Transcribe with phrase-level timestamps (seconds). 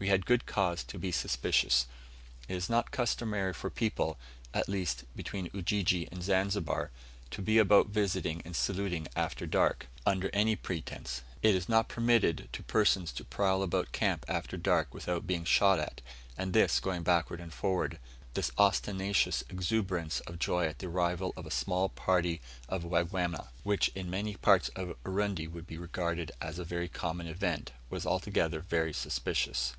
[0.00, 1.88] We had good cause to be suspicious;
[2.46, 4.16] it is not customary for people
[4.54, 6.92] (at least, between Ujiji and Zanzibar)
[7.32, 12.48] to be about visiting and saluting after dark, under any pretence; it is not permitted
[12.52, 16.00] to persons to prowl about camp after dark without being shot at;
[16.36, 17.98] and this going backward and forward,
[18.34, 23.88] this ostentatious exuberance of joy at the arrival of a small party of Wangwana, which
[23.96, 28.60] in many parts of Urundi would be regarded as a very common event, was altogether
[28.60, 29.74] very suspicious.